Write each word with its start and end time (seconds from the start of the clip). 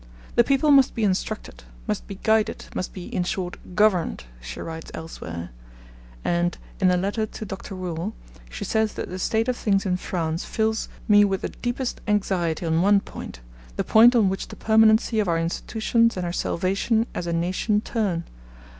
'The 0.35 0.43
people 0.43 0.71
must 0.71 0.95
be 0.95 1.03
instructed, 1.03 1.63
must 1.85 2.07
be 2.07 2.15
guided, 2.23 2.65
must 2.73 2.91
be, 2.91 3.05
in 3.13 3.23
short, 3.23 3.57
governed,' 3.75 4.23
she 4.41 4.59
writes 4.59 4.89
elsewhere; 4.95 5.51
and 6.25 6.57
in 6.79 6.89
a 6.89 6.97
letter 6.97 7.27
to 7.27 7.45
Dr. 7.45 7.75
Whewell, 7.75 8.13
she 8.49 8.65
says 8.65 8.93
that 8.95 9.11
the 9.11 9.19
state 9.19 9.47
of 9.47 9.55
things 9.55 9.85
in 9.85 9.97
France 9.97 10.43
fills 10.43 10.89
'me 11.07 11.23
with 11.23 11.41
the 11.41 11.49
deepest 11.49 12.01
anxiety 12.07 12.65
on 12.65 12.81
one 12.81 12.99
point, 12.99 13.41
the 13.75 13.83
point 13.83 14.15
on 14.15 14.27
which 14.27 14.47
the 14.47 14.55
permanency 14.55 15.19
of 15.19 15.27
our 15.27 15.37
institutions 15.37 16.17
and 16.17 16.25
our 16.25 16.33
salvation 16.33 17.05
as 17.13 17.27
a 17.27 17.31
nation 17.33 17.79
turn. 17.79 18.23